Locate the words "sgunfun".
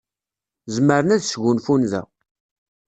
1.25-1.83